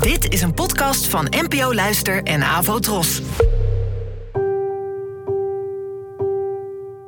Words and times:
Dit 0.00 0.32
is 0.32 0.42
een 0.42 0.54
podcast 0.54 1.06
van 1.06 1.26
NPO 1.30 1.74
Luister 1.74 2.22
en 2.22 2.42
Avo 2.42 2.78
Tros. 2.78 3.22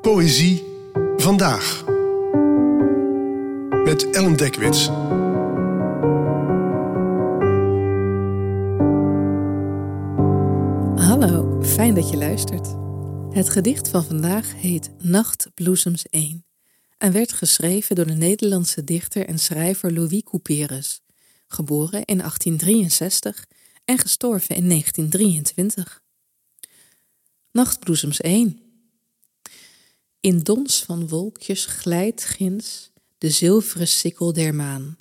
Poëzie 0.01 0.65
vandaag. 1.17 1.85
Met 3.85 4.11
Ellen 4.11 4.37
Dekwits. 4.37 4.87
Hallo, 11.07 11.63
fijn 11.63 11.95
dat 11.95 12.11
je 12.11 12.17
luistert. 12.17 12.75
Het 13.31 13.51
gedicht 13.51 13.89
van 13.89 14.05
vandaag 14.05 14.53
heet 14.57 14.91
Nachtbloesems 14.99 16.07
1 16.09 16.45
en 16.99 17.13
werd 17.13 17.33
geschreven 17.33 17.97
door 17.97 18.07
de 18.07 18.15
Nederlandse 18.15 18.85
dichter 18.85 19.27
en 19.27 19.39
schrijver 19.39 19.93
Louis 19.93 20.23
Couperus, 20.23 21.01
geboren 21.55 22.05
in 22.05 22.19
1863 22.19 23.47
en 23.85 23.99
gestorven 23.99 24.57
in 24.57 24.69
1923. 24.69 26.03
Nachtbloesems 27.51 28.21
1 28.21 28.61
In 30.21 30.39
dons 30.39 30.83
van 30.83 31.09
wolkjes 31.09 31.67
glijdt 31.67 32.25
ginds 32.25 32.91
de 33.19 33.31
zilveren 33.31 33.89
sikkel 33.89 34.33
der 34.33 34.55
maan. 34.55 34.97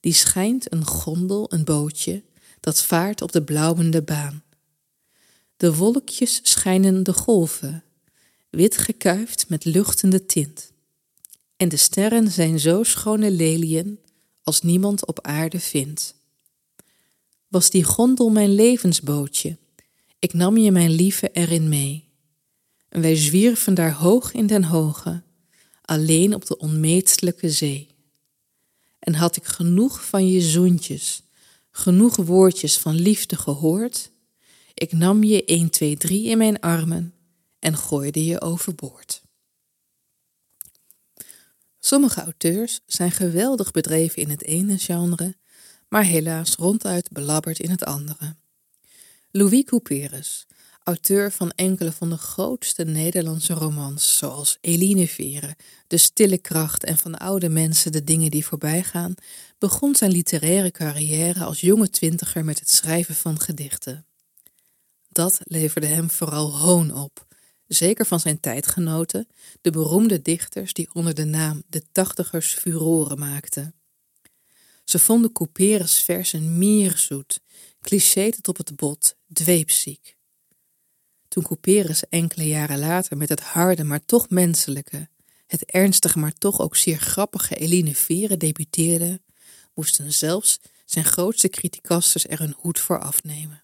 Die 0.00 0.12
schijnt 0.12 0.72
een 0.72 0.84
gondel, 0.84 1.52
een 1.52 1.64
bootje, 1.64 2.22
dat 2.60 2.82
vaart 2.82 3.22
op 3.22 3.32
de 3.32 3.42
blauwende 3.42 4.02
baan. 4.02 4.42
De 5.56 5.74
wolkjes 5.74 6.40
schijnen 6.42 7.02
de 7.02 7.12
golven, 7.12 7.84
wit 8.50 8.78
gekuifd 8.78 9.48
met 9.48 9.64
luchtende 9.64 10.26
tint. 10.26 10.72
En 11.56 11.68
de 11.68 11.76
sterren 11.76 12.30
zijn 12.30 12.58
zo 12.58 12.82
schone 12.82 13.30
leliën 13.30 13.98
als 14.48 14.60
niemand 14.60 15.06
op 15.06 15.20
aarde 15.20 15.60
vindt. 15.60 16.14
Was 17.48 17.70
die 17.70 17.84
gondel 17.84 18.30
mijn 18.30 18.54
levensbootje, 18.54 19.58
ik 20.18 20.32
nam 20.32 20.56
je 20.56 20.70
mijn 20.70 20.90
lieve 20.90 21.30
erin 21.32 21.68
mee. 21.68 22.08
En 22.88 23.00
wij 23.00 23.16
zwierven 23.16 23.74
daar 23.74 23.92
hoog 23.92 24.32
in 24.32 24.46
den 24.46 24.64
hoge, 24.64 25.22
alleen 25.82 26.34
op 26.34 26.46
de 26.46 26.58
onmetelijke 26.58 27.50
zee. 27.50 27.88
En 28.98 29.14
had 29.14 29.36
ik 29.36 29.44
genoeg 29.44 30.04
van 30.04 30.28
je 30.28 30.40
zoentjes, 30.40 31.22
genoeg 31.70 32.16
woordjes 32.16 32.78
van 32.78 32.94
liefde 32.94 33.36
gehoord, 33.36 34.10
ik 34.74 34.92
nam 34.92 35.24
je 35.24 35.44
1, 35.44 35.70
2, 35.70 35.96
3 35.96 36.24
in 36.24 36.38
mijn 36.38 36.60
armen 36.60 37.14
en 37.58 37.76
gooide 37.76 38.24
je 38.24 38.40
overboord. 38.40 39.22
Sommige 41.80 42.20
auteurs 42.20 42.80
zijn 42.86 43.10
geweldig 43.10 43.70
bedreven 43.70 44.22
in 44.22 44.30
het 44.30 44.44
ene 44.44 44.78
genre, 44.78 45.36
maar 45.88 46.04
helaas 46.04 46.54
ronduit 46.54 47.10
belabberd 47.10 47.58
in 47.58 47.70
het 47.70 47.84
andere. 47.84 48.36
Louis 49.30 49.64
Couperus, 49.64 50.46
auteur 50.82 51.32
van 51.32 51.50
enkele 51.50 51.92
van 51.92 52.10
de 52.10 52.16
grootste 52.16 52.84
Nederlandse 52.84 53.52
romans, 53.52 54.18
zoals 54.18 54.58
Eline 54.60 55.08
Vere, 55.08 55.56
De 55.86 55.96
Stille 55.96 56.38
Kracht 56.38 56.84
en 56.84 56.98
van 56.98 57.18
oude 57.18 57.48
mensen 57.48 57.92
de 57.92 58.04
dingen 58.04 58.30
die 58.30 58.46
voorbij 58.46 58.82
gaan, 58.82 59.14
begon 59.58 59.94
zijn 59.94 60.10
literaire 60.10 60.70
carrière 60.70 61.44
als 61.44 61.60
jonge 61.60 61.90
twintiger 61.90 62.44
met 62.44 62.58
het 62.58 62.70
schrijven 62.70 63.14
van 63.14 63.40
gedichten. 63.40 64.06
Dat 65.08 65.40
leverde 65.42 65.86
hem 65.86 66.10
vooral 66.10 66.58
hoon 66.58 66.94
op, 66.94 67.26
zeker 67.68 68.06
van 68.06 68.20
zijn 68.20 68.40
tijdgenoten, 68.40 69.28
de 69.60 69.70
beroemde 69.70 70.22
dichters 70.22 70.72
die 70.72 70.88
onder 70.92 71.14
de 71.14 71.24
naam 71.24 71.62
de 71.68 71.82
tachtigers 71.92 72.54
furoren 72.54 73.18
maakten. 73.18 73.74
Ze 74.84 74.98
vonden 74.98 75.32
Couperus 75.32 75.98
versen 75.98 76.58
mierzoet, 76.58 77.40
cliché 77.80 78.30
tot 78.30 78.48
op 78.48 78.56
het 78.56 78.76
bot, 78.76 79.16
dweepziek. 79.32 80.16
Toen 81.28 81.42
Couperus 81.42 82.08
enkele 82.08 82.46
jaren 82.46 82.78
later 82.78 83.16
met 83.16 83.28
het 83.28 83.40
harde, 83.40 83.84
maar 83.84 84.04
toch 84.04 84.30
menselijke, 84.30 85.08
het 85.46 85.64
ernstige, 85.64 86.18
maar 86.18 86.32
toch 86.32 86.60
ook 86.60 86.76
zeer 86.76 86.98
grappige 86.98 87.54
Eline 87.54 87.94
Vere 87.94 88.36
debuteerde, 88.36 89.20
moesten 89.74 90.12
zelfs 90.12 90.58
zijn 90.84 91.04
grootste 91.04 91.48
criticasters 91.48 92.26
er 92.26 92.40
een 92.40 92.54
hoed 92.58 92.78
voor 92.78 93.00
afnemen. 93.00 93.62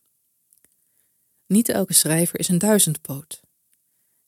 Niet 1.46 1.68
elke 1.68 1.92
schrijver 1.92 2.38
is 2.38 2.48
een 2.48 2.58
duizendpoot. 2.58 3.43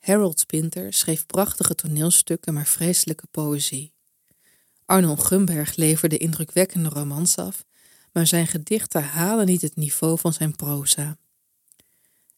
Harold 0.06 0.40
Spinter 0.40 0.92
schreef 0.92 1.26
prachtige 1.26 1.74
toneelstukken, 1.74 2.54
maar 2.54 2.66
vreselijke 2.66 3.26
poëzie. 3.30 3.92
Arnold 4.84 5.22
Gumberg 5.22 5.76
leverde 5.76 6.18
indrukwekkende 6.18 6.88
romans 6.88 7.36
af, 7.36 7.64
maar 8.12 8.26
zijn 8.26 8.46
gedichten 8.46 9.04
halen 9.04 9.46
niet 9.46 9.62
het 9.62 9.76
niveau 9.76 10.18
van 10.18 10.32
zijn 10.32 10.56
proza. 10.56 11.18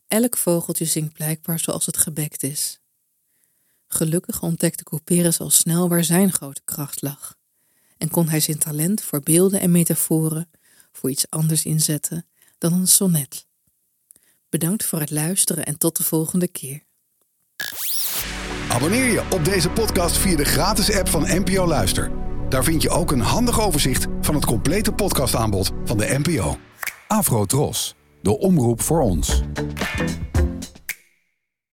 Elk 0.07 0.37
vogeltje 0.37 0.85
zingt 0.85 1.13
blijkbaar 1.13 1.59
zoals 1.59 1.87
het 1.87 1.97
gebekt 1.97 2.43
is. 2.43 2.81
Gelukkig 3.87 4.43
ontdekte 4.43 4.85
Couperus 4.85 5.41
al 5.41 5.51
snel 5.51 5.89
waar 5.89 6.05
zijn 6.05 6.33
grote 6.33 6.63
kracht 6.65 7.03
lag 7.03 7.37
en 7.97 8.11
kon 8.11 8.29
hij 8.29 8.41
zijn 8.41 8.59
talent 8.59 9.03
voor 9.03 9.21
beelden 9.21 9.61
en 9.61 9.71
metaforen 9.71 10.51
voor 10.93 11.11
iets 11.11 11.31
anders 11.31 11.65
inzetten 11.65 12.27
dan 12.59 12.73
een 12.73 12.89
sonnet. 12.89 13.47
Bedankt 14.49 14.85
voor 14.85 15.01
het 15.01 15.11
luisteren 15.11 15.65
en 15.65 15.79
tot 15.79 15.97
de 15.97 16.03
volgende 16.05 16.49
keer. 16.49 16.87
Abonneer 18.79 19.13
je 19.13 19.23
op 19.31 19.45
deze 19.45 19.71
podcast 19.71 20.17
via 20.17 20.37
de 20.37 20.45
gratis 20.45 20.99
app 20.99 21.09
van 21.09 21.27
NPO 21.29 21.67
Luister. 21.67 22.11
Daar 22.49 22.65
vind 22.65 22.83
je 22.83 22.91
ook 22.91 23.13
een 23.13 23.21
handig 23.21 23.61
overzicht 23.61 24.07
van 24.21 24.35
het 24.35 24.45
complete 24.45 24.93
podcastaanbod 24.93 25.73
van 25.85 25.99
de 25.99 26.19
NPO. 26.23 26.57
Afro 27.07 27.45
Tros, 27.45 27.95
de 28.23 28.39
omroep 28.39 28.81
voor 28.81 29.01
ons. 29.01 29.43